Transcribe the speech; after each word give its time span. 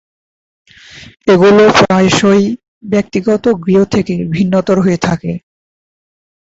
এগুলো 1.27 1.63
প্রায়শই 1.79 2.43
ব্যক্তিগত 2.91 3.43
গৃহ 3.63 3.79
থেকে 3.93 4.13
ভিন্নতর 4.33 4.77
হয়ে 4.85 4.99
থাকে। 5.07 5.31